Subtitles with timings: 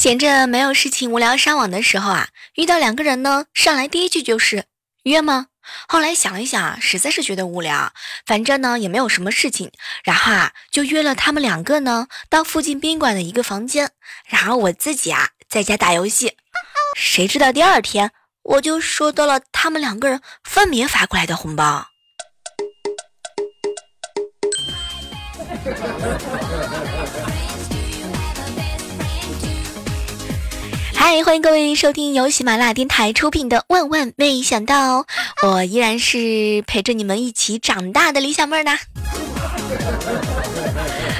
[0.00, 4.64] 闲着没有事情无聊上网的时候啊，遇到两个人呢，上来第一句就是
[5.02, 5.48] 约吗？
[5.86, 7.92] 后来想一想啊，实在是觉得无聊，
[8.24, 9.70] 反正呢也没有什么事情，
[10.02, 13.90] 然后啊就约了他们两个呢到附近宾馆的一个房间，
[14.26, 16.34] 然后我自己啊在家打游戏。
[16.96, 18.10] 谁知道第二天
[18.42, 21.86] 我就收到了他们两个人分别发过来的红包。
[31.10, 35.02] 欢迎各位收听由喜马拉雅电台出品的《万万没想到》，
[35.42, 38.78] 我依然是陪着你们一起长大的李小妹儿呢。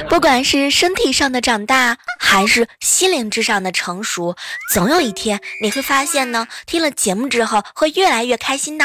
[0.08, 4.36] 不管是身体上的长大，还是心灵之上的成熟，
[4.72, 8.84] 总有一天你会发现呢，听了节目之后会越来越开心的。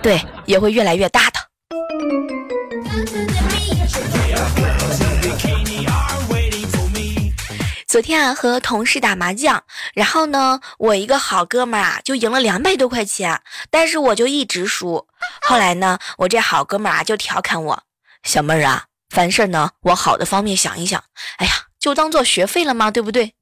[0.00, 1.40] 对，也会越来越大的。
[7.92, 15.06] 昨天啊，和同事打麻将，然后呢，我一个好哥们儿啊，就赢了两百多块钱，但是我就一直输。
[15.42, 17.82] 后来呢，我这好哥们儿啊，就调侃我
[18.24, 21.04] ：“小妹儿啊，凡事呢，往好的方面想一想，
[21.36, 23.34] 哎呀，就当做学费了嘛，对不对？”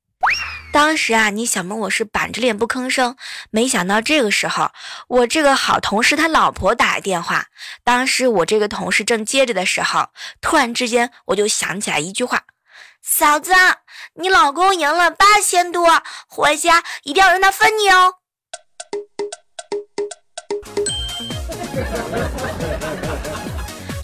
[0.75, 3.15] 当时啊，你小妹我是板着脸不吭声，
[3.53, 4.73] 没想到这个时候，
[5.07, 7.47] 我这个好同事他老婆打来电话，
[7.85, 10.09] 当时我这个同事正接着的时候，
[10.41, 12.43] 突然之间我就想起来一句话。
[13.03, 13.53] 嫂子，
[14.15, 18.15] 你老公赢了八千多，回家一定要让他分你哦。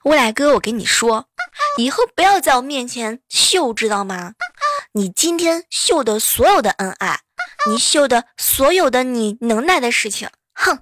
[0.05, 1.27] 未来哥，我跟你说，
[1.77, 4.33] 以后不要在我面前秀，知道吗？
[4.93, 7.21] 你今天秀的所有的恩爱，
[7.69, 10.79] 你秀的所有的你能耐的事情，哼，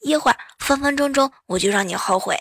[0.00, 2.38] 一会儿分分钟钟我就让你后悔。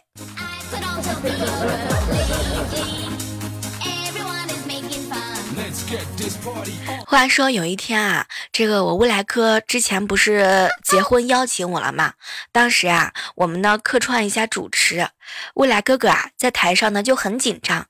[7.07, 12.15] 话说有一天啊，这个我未来哥之前不是结婚邀请我了吗？
[12.51, 15.09] 当时啊，我们呢客串一下主持，
[15.53, 17.87] 未来哥哥啊在台上呢就很紧张。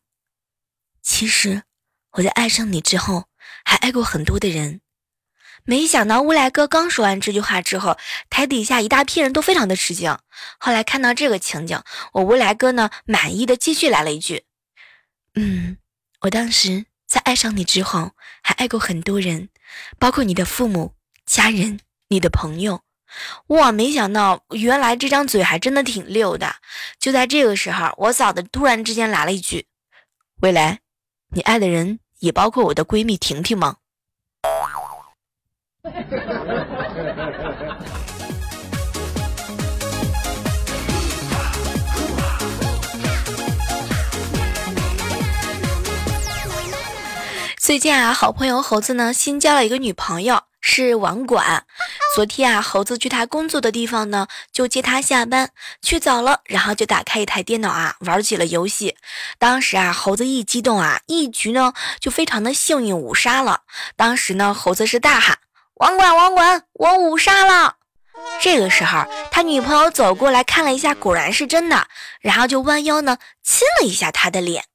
[1.01, 1.63] 其实
[2.11, 3.29] 我在爱上你之后，
[3.63, 4.81] 还爱过很多的人。
[5.63, 7.97] 没想到乌来哥刚说完这句话之后，
[8.29, 10.17] 台底下一大批人都非常的吃惊。
[10.59, 14.43] 后来看到这个情景，我未来哥呢满意的继续来了一句
[15.35, 15.77] ：“嗯，
[16.19, 18.11] 我当时。”在爱上你之后，
[18.41, 19.49] 还爱过很多人，
[19.99, 20.93] 包括你的父母、
[21.25, 21.79] 家人、
[22.09, 22.81] 你的朋友。
[23.47, 26.55] 哇，没想到原来这张嘴还真的挺溜的。
[26.99, 29.67] 就在这个时候，我嫂子突然之间来了一句
[30.41, 30.79] ：“未来，
[31.29, 33.77] 你爱的人也包括我的闺蜜婷婷吗？”
[47.65, 51.65] 最近啊，好朋友猴子呢新交了一个女朋友，是网管。
[52.13, 55.49] 昨天啊，猴子去他工作的地方呢，就接他下班，
[55.81, 58.95] 去早了，然后就打开一台电脑啊，玩起了游戏。
[59.39, 63.61] 当时啊，猴子一激动啊，一局呢就非常的幸运五杀了。
[63.95, 65.39] 当时呢，猴子是大喊
[65.81, 67.77] ：“网管，网管，我五杀了！”
[68.43, 71.87] 这个时候，他女朋友走过来看了一下，果然是真的，
[72.21, 74.65] 然后就弯腰呢亲了一下他的脸。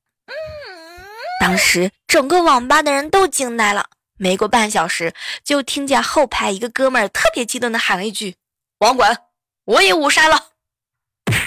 [1.40, 3.86] 当时整个网吧的人都惊呆了。
[4.18, 8.36] 没过半小时，就听见后排一个哥们儿特别激动的喊了一句
[8.80, 9.16] ：“网管，
[9.64, 10.48] 我也五杀了。”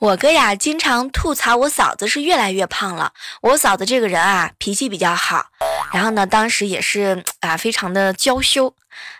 [0.00, 3.12] 我哥呀，经常吐槽我嫂子是越来越胖了。
[3.42, 5.46] 我嫂子这个人啊，脾气比较好，
[5.92, 8.74] 然后呢，当时也是啊，非常的娇羞。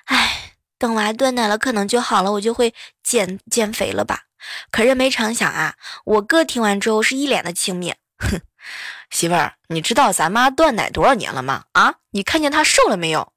[0.06, 0.45] 唉。
[0.78, 4.22] 等娃断奶了，可能就好了，我就会减减肥了吧？
[4.70, 5.74] 可是没成想啊，
[6.04, 8.40] 我哥听完之后是一脸的轻蔑，哼，
[9.10, 11.64] 媳妇儿，你知道咱妈断奶多少年了吗？
[11.72, 13.32] 啊，你看见她瘦了没有？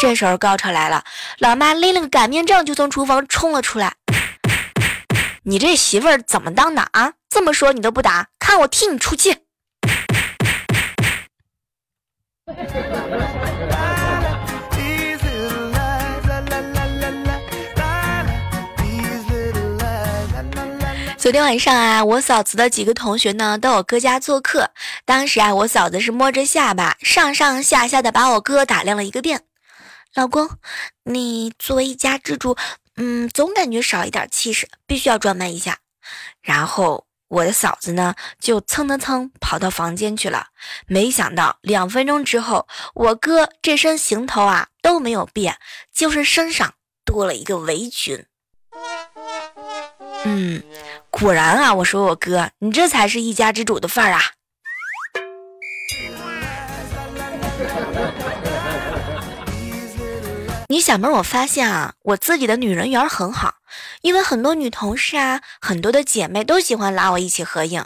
[0.00, 1.04] 这时候高潮来了，
[1.38, 3.94] 老妈拎了个擀面杖就从厨房冲了出来。
[5.44, 7.12] 你这媳妇儿怎么当的啊？
[7.28, 9.36] 这么说你都不打，看我替你出气！
[21.22, 24.72] 昨天晚上啊，我嫂子的几个同学呢到我哥家做客。
[25.04, 29.44] 当时啊，我嫂子是摸着下巴，上上下下的把我哥打量了一个遍。
[30.16, 30.50] 老公，
[31.04, 32.56] 你作为一家之主，
[32.96, 35.78] 嗯，总感觉少一点气势，必须要装扮一下。
[36.40, 40.48] 然后我的嫂子呢，就蹭蹭蹭跑到房间去了。
[40.88, 45.56] 没想到两分钟之后，我哥这身行头啊都没有变，
[45.94, 48.26] 就是身上多了一个围裙。
[50.24, 50.62] 嗯，
[51.12, 54.22] 果然啊，我说我哥，你这才是一家之主的范儿啊！
[60.68, 63.54] 你小妹，我发现啊，我自己的女人缘很好，
[64.00, 67.84] 因为很多女同事啊，很多的姐妹都喜欢拉我一起合影。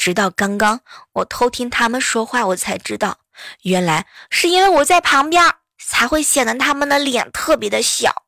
[0.00, 0.80] 直到刚刚
[1.12, 3.18] 我偷听他们说话，我才知道，
[3.62, 5.44] 原来是因为我在旁边，
[5.78, 8.24] 才会显得他们的脸特别的小。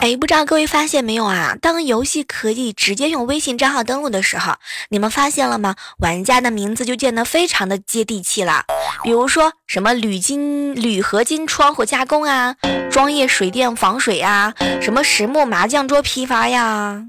[0.00, 1.56] 哎，不知道各位发现没有啊？
[1.60, 4.54] 当游戏可以直接用微信账号登录的时候，
[4.90, 5.74] 你们发现了吗？
[5.98, 8.64] 玩家的名字就变得非常的接地气了。
[9.02, 12.54] 比如说什么铝金铝合金窗户加工啊，
[12.92, 17.02] 专业水电防水啊，什么实木麻将桌批发呀。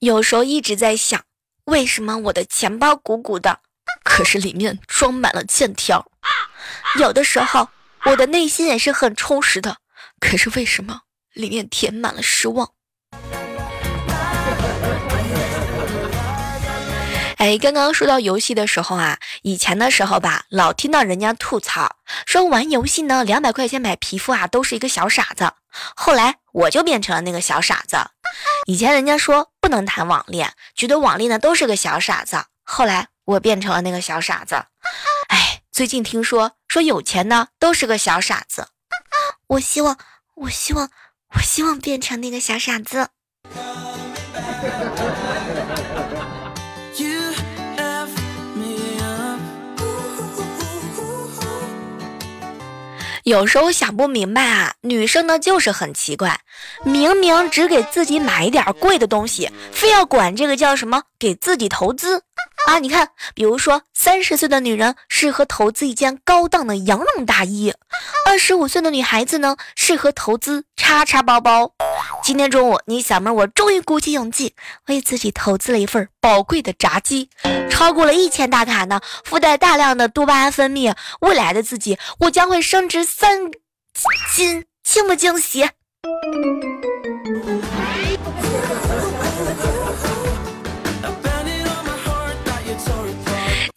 [0.00, 1.18] 有时候一直在想，
[1.64, 3.60] 为什么我的钱包鼓鼓的，
[4.04, 5.98] 可是里面装满了欠条。
[6.20, 6.28] 啊
[6.96, 7.68] 有的时候，
[8.04, 9.76] 我的内心也是很充实的，
[10.20, 11.02] 可是为什么
[11.34, 12.70] 里面填满了失望？
[17.36, 21.96] 哎，刚刚说到游戏的时候啊，以前的时候吧，老听到人家吐槽
[22.26, 25.52] 说玩游戏呢，两百块钱买皮肤啊，都是一个小傻子。
[25.94, 27.96] 后来我就变成了那个小傻子。
[28.66, 32.44] 以前人家说不能谈网恋，觉得网恋呢都是个小傻子。
[32.64, 34.64] 后来我变成了那个小傻子。
[35.78, 35.80] 哎。
[35.80, 38.66] 最近听说说有钱呢都是个小傻子，
[39.46, 39.96] 我希望，
[40.34, 40.90] 我希望，
[41.36, 43.06] 我希望变成那个小傻子。
[53.22, 56.40] 有时候想不明白啊，女生呢就是很奇怪，
[56.82, 62.24] 明明只给自己买一点贵的东西，非要管这个叫什么给自己投资。
[62.68, 67.72] 啊，你看，比如说三十岁的女人适合投资一件高档的羊绒大衣，
[68.26, 71.72] 二十五岁的女孩子呢适合投资叉叉包包。
[72.22, 74.54] 今天中午，你小妹我终于鼓起勇气
[74.88, 77.30] 为自己投资了一份宝贵的炸鸡，
[77.70, 83.50] 超过了一千大卡呢，附带大量的多巴胺分泌，未来的自己我将会升值三
[84.36, 85.66] 斤，惊不惊喜？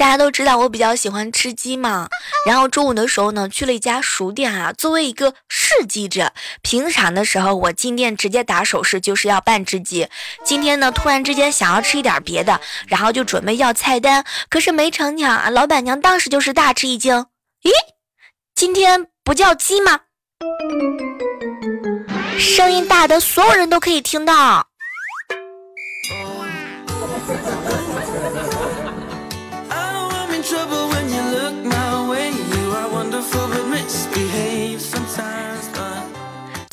[0.01, 2.07] 大家都知道我比较喜欢吃鸡嘛，
[2.47, 6.33] 然后中午的时候呢，去了一家熟店啊，作为一个试鸡者，
[6.63, 10.09] 平常的时候我进店直接打手势就是要半只鸡，
[10.43, 17.27] 今天呢突然之间想要吃一点别的，然后就准备要菜单，可是没成想啊，老板娘当时就是大吃一惊，
[17.61, 17.69] 咦，
[18.55, 19.99] 今天不叫鸡吗？
[22.39, 24.70] 声音大的所有人都可以听到。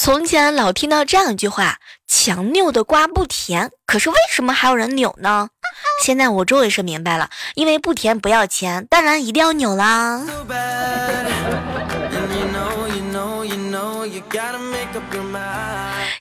[0.09, 5.50] 从前老听到这样一句话：“强扭的瓜不甜。”可是为什么还有人扭呢？
[6.03, 10.25] 现在我终于是明白了，因为不甜不要钱，当然一定要扭啦。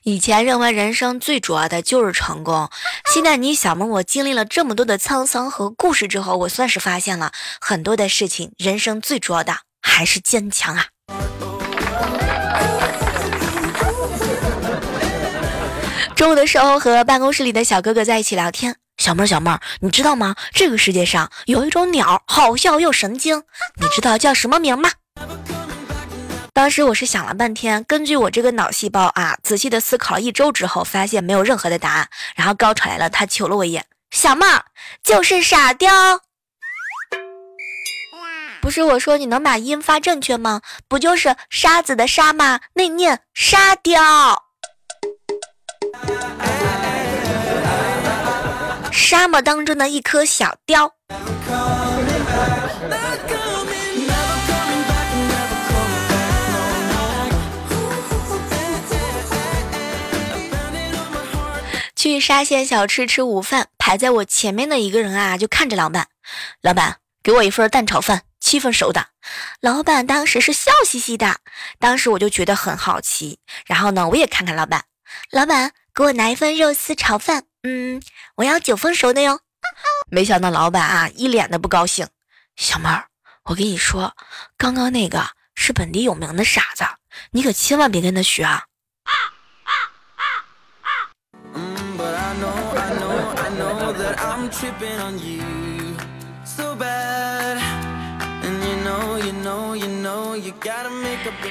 [0.02, 2.68] 以前认为人生最主要的就是成功，
[3.10, 10.88] 现在你小萌我经历了这么多的沧桑和故事之后，我算是发现了很多的事情，人生最主要的还是坚强啊。
[16.18, 20.34] 中午的时候和办公室里的小哥哥在一起聊天，小妹儿小妹儿，你知道吗？
[20.52, 23.44] 这个世界上有一种鸟，好笑又神经，
[23.80, 24.90] 你知道叫什么名吗？
[26.52, 32.08] 当时我是想了半天，根据我这个脑细胞啊，仔细的思考了一周之后，发现没有任何的答案。
[32.34, 34.64] 然后高潮来了，他瞅了我一眼，小妹儿
[35.04, 35.88] 就是傻雕。
[38.60, 40.62] 不是我说你能把音发正确吗？
[40.88, 42.58] 不就是沙子的沙吗？
[42.74, 44.46] 那念沙雕。
[48.92, 50.92] 沙漠当中的一颗小雕。
[61.96, 66.06] 去沙县小吃吃午饭，排在我前面的一个人啊，就看着老板，
[66.62, 69.06] 老板给我一份蛋炒饭，七分熟的。
[69.60, 71.38] 老板当时是笑嘻嘻的，
[71.80, 74.84] 当时我就觉得很好奇，然后呢，我也看看老板，
[75.30, 77.44] 老板给我拿一份肉丝炒饭。
[77.62, 78.02] 嗯，
[78.36, 79.40] 我要九分熟的哟。
[80.10, 82.08] 没想到老板啊，一脸的不高兴。
[82.56, 83.06] 小妹儿，
[83.44, 84.14] 我跟你说，
[84.56, 86.84] 刚刚那个是本地有名的傻子，
[87.32, 88.62] 你可千万别跟他学啊。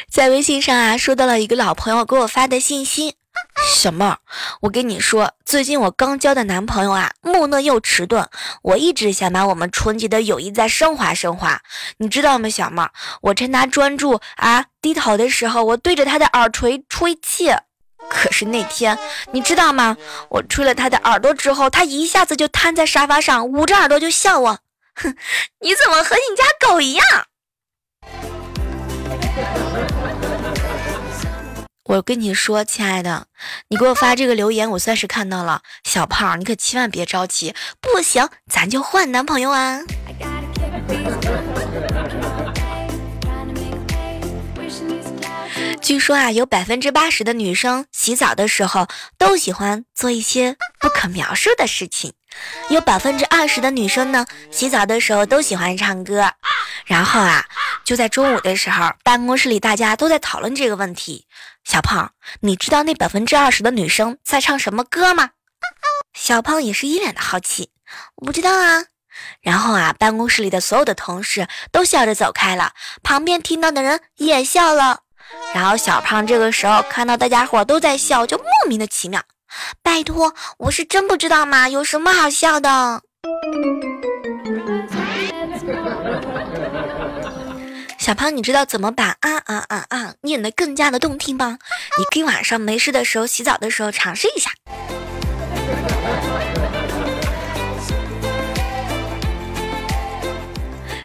[0.10, 3.16] 在微信上啊，收到了一个老朋友给我发的信息。
[3.66, 4.18] 小妹儿，
[4.62, 8.28] 我跟你说，最近我刚交的男朋友啊，木讷又迟钝。
[8.62, 11.62] 我一直想把我们纯洁的友谊再升华升华，
[11.98, 12.92] 你知道吗，小妹儿？
[13.22, 17.52] 我趁他专注啊低头的时候，我对着他的耳垂吹气。
[18.10, 18.98] 可是那天，
[19.32, 19.98] 你知道吗？
[20.30, 24.60] 我吹了他的耳朵之后，他一下子就瘫在沙发上，捂着耳朵就笑我。
[24.96, 25.16] 哼，
[25.62, 27.06] 你怎么和你家狗一样？
[31.88, 33.28] 我跟你说，亲爱的，
[33.70, 35.62] 你给我发这个留言，我算是看到了。
[35.86, 39.80] 小胖，你可千万别着急，不行，咱就换男朋友啊。
[45.82, 52.12] 据说啊，有百分之八十的女生洗澡的时候都喜欢做一些不可描述的事情，
[52.70, 56.30] 有百分之二十的女生呢，洗澡的时候都喜欢唱歌。
[56.86, 57.46] 然后啊，
[57.88, 61.26] 就在中午的时候，办公室里大家都在讨论这个问题。
[61.64, 65.30] 小胖，你知道那百分之二十的女生在唱什么歌吗？
[66.14, 67.70] 小胖也是一脸的好奇，
[68.18, 68.84] 我不知道啊。
[69.40, 75.04] 然后啊，办公室里的所有的同事都笑着走开了，旁边听到的人也笑了。
[75.54, 79.24] 然后小胖这个时候看到大家伙都在笑，就莫名的奇妙。
[79.82, 81.70] 拜托，我是真不知道吗？
[81.70, 83.02] 有什么好笑的？
[88.08, 91.60] 小胖，你知道怎么把啊啊啊啊念得更加的动听吗？
[92.00, 94.50] 你可以晚上没事的时候洗澡的时候尝试一下。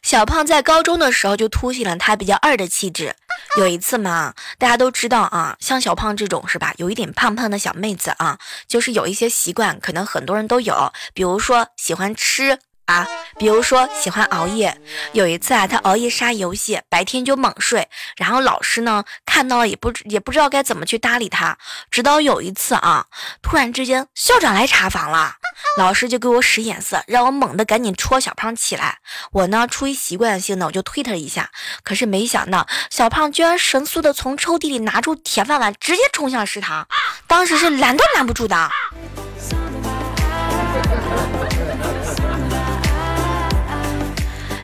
[0.04, 3.16] 小胖在高中的时候就凸显了他比较二的气质。
[3.58, 12.60] 有一次嘛，大家都知道啊，像小胖这种是吧，有一点胖胖的小妹子啊，就是有一些习惯，可能很多人都有，比如说喜欢吃。
[12.86, 13.06] 啊，
[13.38, 14.76] 比如说喜欢熬夜，
[15.12, 21.56] 有一次啊，他熬夜杀游戏，白天就猛睡，然后老师呢看到了也不也不知道该怎么去搭理他，
[21.90, 23.06] 直到有一次啊，
[23.40, 25.36] 突然之间校长来查房了，
[25.78, 28.98] 老师就给我使眼色，让我猛地赶紧戳小胖起来，
[29.30, 31.50] 我呢出于习惯性的我就推他一下，
[31.84, 36.86] 可是没想到小胖居然神速的从抽屉里拿出铁饭碗，直接冲向食堂，
[37.26, 38.70] 当时是拦都拦不住的。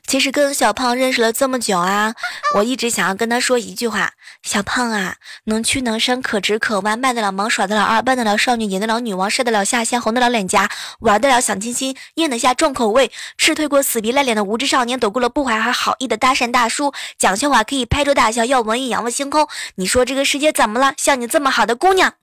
[0.09, 2.15] 其实跟小胖认识了这么久啊，
[2.55, 4.13] 我一直想要跟他说一句话：
[4.43, 19.47] 小胖啊，能屈能伸，可直可弯，卖得了萌，耍得了二，扮得了少女，演得了女王，晒得了下线，红得了脸颊，玩得了小清新，咽得下重口味，吃退过死皮赖脸的无知少年，躲过了不怀好意的搭讪大叔，讲笑话可以拍桌大笑，要文艺仰望星空。
[19.75, 20.95] 你说这个世界怎么了？
[20.97, 22.15] 像你这么好的姑娘，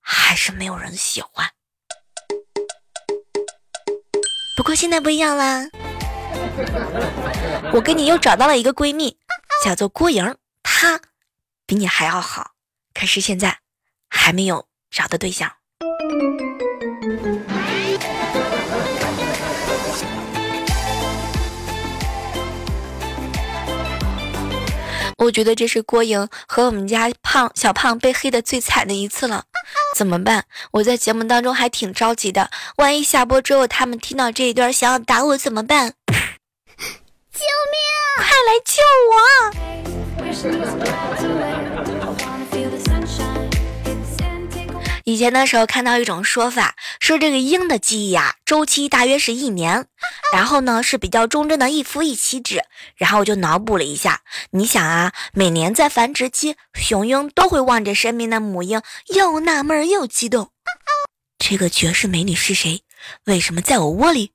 [0.00, 1.50] 还是没有人喜欢。
[4.56, 5.66] 不过现在不一样啦。
[7.72, 9.16] 我给你又找到了一个闺蜜，
[9.64, 11.00] 叫做郭莹，她
[11.66, 12.52] 比你还要好，
[12.94, 13.58] 可是现在
[14.08, 15.50] 还没有找到对象。
[25.18, 29.44] 我觉得这是郭莹和我们家胖小胖被黑的最惨的一次了，
[29.94, 30.44] 怎么办？
[30.72, 35.94] 我在节目当中还挺着急的，万一下播之后他们听到这一段想要打我怎么办？
[37.32, 37.40] 救
[37.72, 37.80] 命！
[38.18, 39.16] 快来救我！
[45.04, 49.86] 以前的时候看到一种说法，说这个鹰的记忆啊，周期大约是一年，
[50.34, 52.62] 然后呢是比较忠贞的一夫一妻制。
[52.96, 54.20] 然后我就脑补了一下，
[54.50, 58.82] 你想啊，每年在繁殖期，雄鹰都会望着身边的母鹰，
[59.14, 60.50] 又纳闷又激动，
[61.38, 62.82] 这个绝世美女是谁？
[63.24, 64.31] 为什么在我窝里？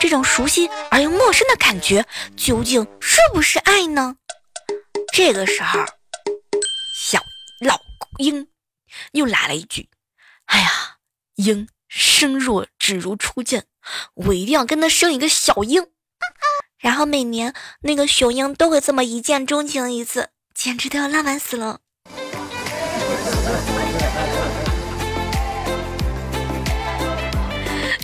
[0.00, 2.06] 这种熟悉而又陌生的感觉，
[2.36, 4.16] 究竟是不是爱呢？
[5.12, 5.80] 这个时候，
[6.94, 7.22] 小
[7.60, 7.80] 老
[8.18, 8.48] 鹰
[9.12, 9.88] 又来了一句
[10.46, 10.96] ：“哎呀，
[11.36, 13.66] 鹰生若只如初见，
[14.14, 15.88] 我一定要跟他生一个小鹰。”
[16.78, 21.80] 然后每年那个雄鹰都会这么一见钟情一次，简直都要浪漫死了。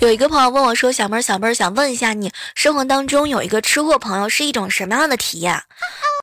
[0.03, 5.63] 有一个朋友问我说：“小妹儿，小妹儿，想问一下你，生活当中有一个吃货朋友是一种什么样的体验？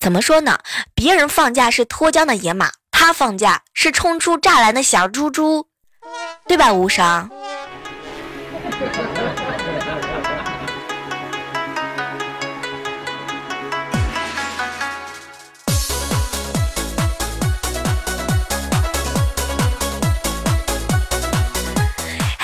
[0.01, 0.59] 怎么说呢？
[0.93, 5.65] 别人放假是脱缰的野马，他放假是冲出栅栏的小猪猪，
[6.45, 6.74] 对吧？
[6.74, 7.31] 无伤。”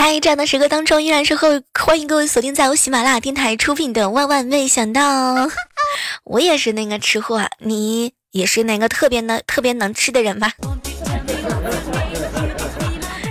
[0.05, 5.01] 在这样的时刻当中，依然是会欢迎各位锁定在由喜马拉雅电台出品的《万万没想到》。
[6.24, 10.51] 我也是那个吃货，你也是那个特别能、特别能吃的人吧？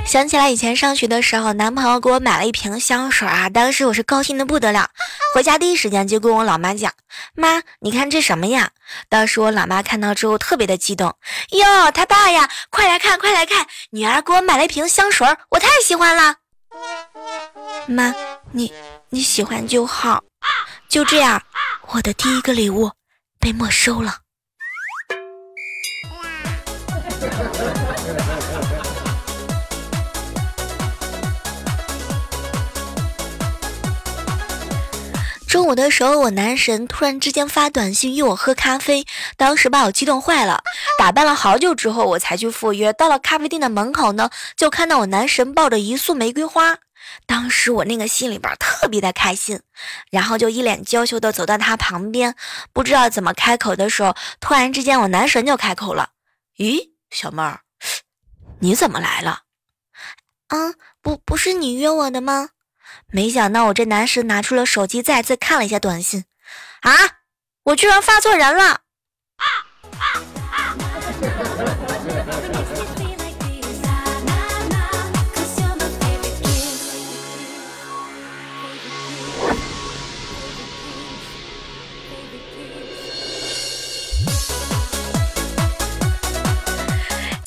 [0.04, 4.90] 想起来以前上学的时候，男朋友给我买了一瓶香水啊，当时我是高兴的不得了，
[5.32, 6.92] 回家第一时间就跟我老妈讲
[7.36, 8.70] ：“妈，你看这什么呀？”
[9.08, 11.14] 当时我老妈看到之后特别的激动
[11.56, 16.34] ：“哟，他爸呀，快来看，快来看，女儿给我买了一瓶香水，我太喜欢了。”
[17.86, 18.14] 妈，
[18.52, 18.72] 你
[19.10, 20.22] 你喜欢就好。
[20.88, 21.42] 就这样，
[21.88, 22.90] 我的第一个礼物
[23.38, 24.18] 被没收了。
[35.54, 39.06] 中午的时候，我男神突然之间发短信约我喝咖啡，
[39.36, 40.64] 当时把我激动坏了。
[40.98, 42.92] 打扮了好久之后，我才去赴约。
[42.92, 46.78] 到了咖啡店的门口呢，就看到我男神抱着一束玫瑰花。
[47.24, 49.60] 当时我那个心里边特别的开心，
[50.10, 52.34] 然后就一脸娇羞的走到他旁边，
[52.72, 56.10] 不知道怎么开口的时候，突然之间我男神就开口了
[56.58, 57.60] ：“咦，小妹儿，
[58.58, 59.42] 你怎么来了？
[60.48, 62.48] 嗯，不，不是你约我的吗？”
[63.08, 66.24] 没想到我这男神拿出了手机，再次看了一下短信，
[66.80, 66.92] 啊，
[67.64, 68.80] 我居然发错人了！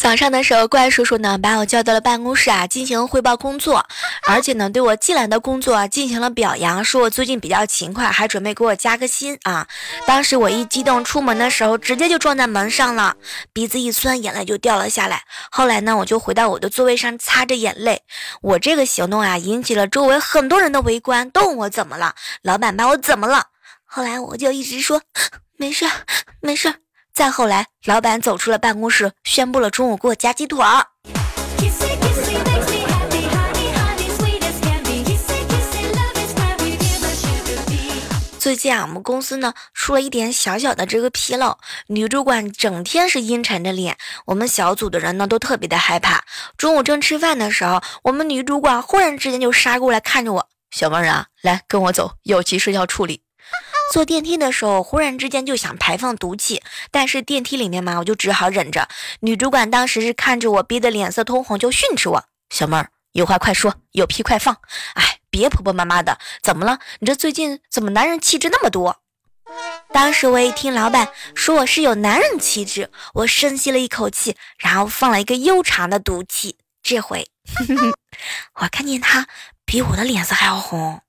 [0.07, 3.85] 早上的时候，怪叔叔呢把我叫到了办公室啊，进行汇报工作，
[4.25, 9.67] 而且呢对我进来的工作啊进行了表扬，说我最近比较勤快，还准备给我加个薪啊。
[10.05, 13.17] 当时我一激动，出门的时候直接就撞在门上了，
[13.51, 15.23] 鼻子一酸，眼泪就掉了下来。
[15.51, 18.03] 后来呢，我就回到我的座位上擦着眼泪。
[18.41, 23.47] 我这个行动啊，引起了周围很多人的围观，都问我怎么了，老板把我怎么了？
[23.83, 25.01] 后来我就一直说
[25.59, 25.85] 没事，
[26.39, 26.86] 没事。
[27.17, 30.85] 再后来，老板走出了办公室，宣布了中午给我加鸡腿儿。
[38.37, 46.23] 最近啊，我们公司呢出了一点小小的这个纰漏，女主管整天是阴沉着脸，我们小组的人呢都特别的害怕。
[46.55, 53.23] 中午正吃饭的时候，我们女主管忽然之间就杀过来看着我，小妹儿啊，来跟我走，有急事要处理。
[53.91, 58.87] 坐电梯的时候，忽然之间就想排放毒气，但是电梯里面嘛，我就只好忍着。
[59.21, 64.57] 女主管当时是看着我逼得脸色通红，就训斥我：“小妹儿，有话快说，有屁快放，
[64.93, 66.19] 哎，别婆婆妈妈的。
[66.43, 66.79] 怎么了？
[66.99, 69.01] 你这最近怎么男人气质那么多？”
[69.93, 76.57] 当时我一听老板说我是有男人气质，我深吸了一口气，然后放了一个悠长的毒气。
[76.83, 77.25] 这回，
[78.61, 79.27] 我看见他
[79.65, 81.01] 比我的脸色还要红。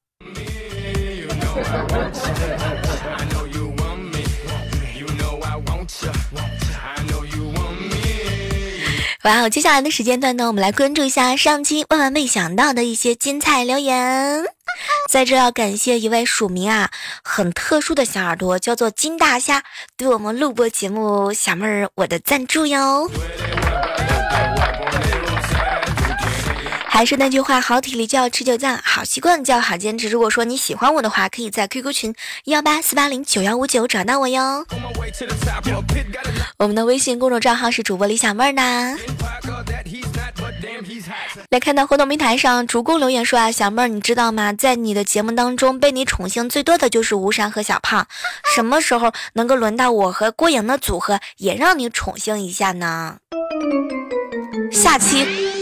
[9.25, 9.51] 哇哦！
[9.51, 14.45] 接下来的时间段呢，我们来关注一下上期万万没想到的一些精彩留言。
[15.11, 16.91] 在这要感谢一位署名啊
[17.23, 19.63] 很特殊的小耳朵，叫做金大虾，
[19.97, 23.11] 对我们录播节目小妹儿我的赞助哟。
[26.99, 30.09] 还是那句话，好体力就要持久战，好习惯就要好坚持。
[30.09, 32.13] 如果说你喜欢我的话，可以在 QQ 群
[32.47, 34.67] 幺八四八零九幺五九找到我哟。
[36.57, 38.99] 我们的微信公众账号是主播李小妹儿呢。
[41.51, 44.53] 来看到互动平台上，主公留言说啊，小妹儿你知道吗？
[44.53, 48.09] 在你的节目当中，被你宠幸最多的就是吴山和小胖。
[48.57, 53.19] 什么时候能够轮到我和郭颖的组合也让你宠幸一下呢？
[54.73, 55.58] 下期。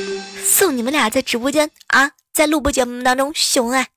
[0.47, 3.89] 送你们俩在直播间啊，在录播节目当中秀恩爱。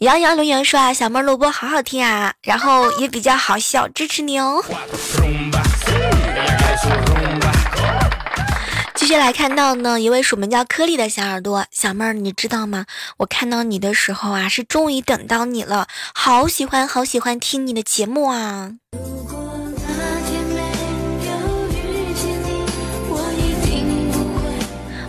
[0.00, 4.62] 杨洋留言说啊，小妹录播好好听啊，然后也比较好笑，支持你哦。
[8.94, 12.84] 继续来看到呢，一位署名叫颗粒的小耳朵，小妹儿，你知道吗？
[13.16, 18.72] 我看到你的时候啊，是终于等到你了，好喜欢好喜欢听你的节目啊。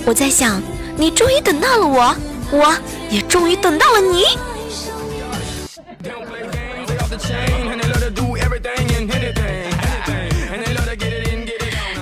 [0.05, 0.61] 我在想，
[0.95, 2.15] 你终于等到了我，
[2.51, 2.75] 我
[3.09, 4.23] 也终于等到了你。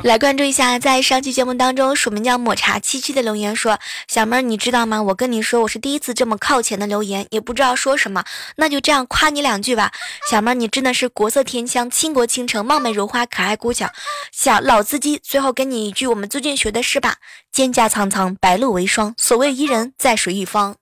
[0.04, 5.02] 来关注一下，在上期节目当中，署名叫抹茶七七的留言说：“小妹儿，你知道吗？
[5.02, 8.26] 我跟你说，我是第一次这么靠前的留言，也不知道说什么，
[8.58, 9.94] 那就这样夸你两句吧。
[10.30, 13.90] 小妹儿，你真的是国色天香，倾国倾城，貌美如花，可爱孤巧，
[14.34, 15.22] 小老司机。
[15.24, 17.16] 最后给你一句我们最近学的诗吧：
[17.56, 19.16] 蒹葭苍苍，白露为霜。
[19.18, 20.76] 所谓伊人，在水一方。”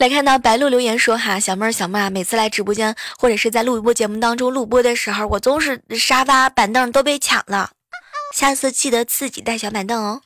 [0.00, 7.72] 来看到白鹿留言说哈，小妹儿小妹儿啊，每次来直播间或者是在录播节目当中录播的时候，我总是沙发板凳都被抢了，
[8.34, 10.22] 下次记得自己带小板凳哦。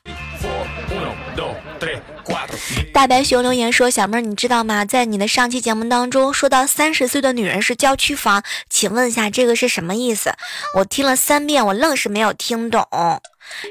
[2.93, 4.85] 大白熊留言说，小妹儿你知道吗？
[4.85, 10.33] 在你的上期节目当中说到三十岁的女人是郊区房，请问一下这个是什么意思？
[10.75, 12.87] 我听了三遍，我愣是没有听懂。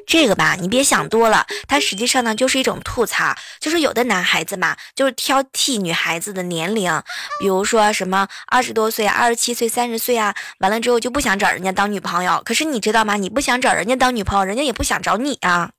[0.06, 7.02] 这个吧，你别想多了，它实际上呢就是一种吐槽，就是有的男孩子嘛，就是挑剔女孩子的年龄，
[7.40, 12.40] 比如说什么二十多岁、二十七岁、三十岁啊，完了之后就不想找人家当女朋友。
[12.44, 13.16] 可是你知道吗？
[13.16, 15.70] 你不想找人家当女朋友，人家也不想找你啊。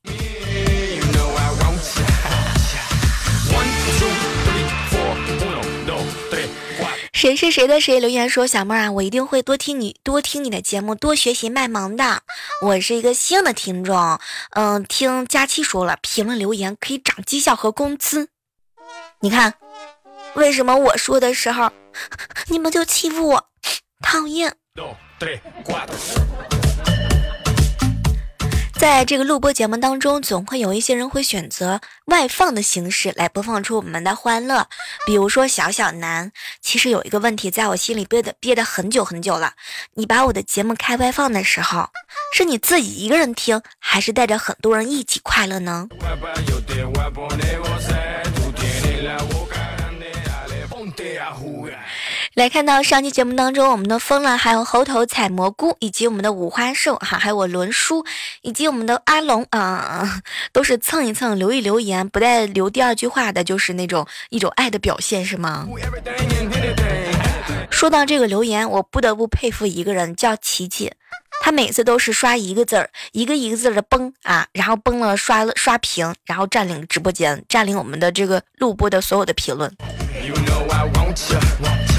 [7.26, 12.22] 谁是谁的谁留言说小妹儿啊，我一定会多听你多听你的节目，多学习卖萌的。
[12.62, 14.20] 我是一个新的听众，
[14.52, 18.30] 嗯，听佳期说了，评论留言可以涨绩效和工资。
[19.22, 19.56] 你看，
[20.36, 21.72] 为什么我说的时候
[22.50, 23.48] 你们就欺负我？
[24.06, 24.56] 讨厌。
[28.86, 34.68] 在这个录播节目当中，总会有一些人会选择外放的形式来播放出我们的欢乐，
[35.08, 36.32] 比如说小小南。
[36.62, 39.54] 其实有一个问题在我心里憋的憋的很久很久了，
[39.96, 41.90] 你把我的节目开外放的时候，
[42.32, 45.88] 是你自己一个人听，还是带着很多人一起快乐呢？
[52.36, 58.06] 来看到上期节目当中，我们的疯了，还有猴头采蘑菇，以及我们的五花兽哈，还有我伦叔，
[58.42, 60.22] 以及我们的阿龙啊，
[60.52, 65.66] 都是蹭一蹭，留一留言，不带留第二句话的，就是那种一种爱的表现，是吗？
[67.72, 70.92] 说到这个留言，我不得不佩服一个人，叫琪琪，
[71.42, 79.74] 他每次都是刷一个字儿，一个一个字的崩啊，然后崩了刷刷屏，然后占领直播间，占领我们的这个录播的所有的评论。
[80.70, 81.95] 好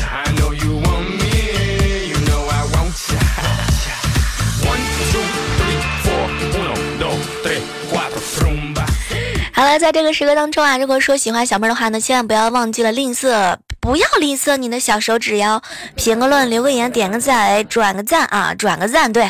[9.79, 15.63] 在这个时刻当中啊，如果说喜欢小妹的话呢，千万不要忘记了吝啬，不要吝啬你的小手指哟，
[15.95, 19.25] 评个论，留个言，点个赞，转个赞啊，转个赞，对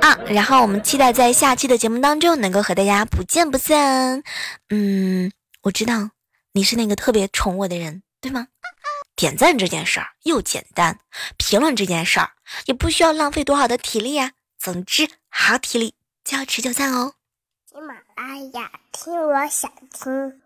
[0.00, 4.22] 啊，然后我们期待在下期的节目当中能够和大家不见不散。
[4.70, 5.30] 嗯，
[5.62, 6.10] 我知道
[6.52, 8.46] 你是那个特别宠我的人，对吗？
[9.16, 11.00] 点赞这件事儿又简单，
[11.36, 12.30] 评论这件事儿
[12.66, 14.30] 也不需要浪费多少的体力呀。
[14.58, 17.14] 总之，好体力就要持久战哦。
[18.18, 20.40] 哎呀，听我想听。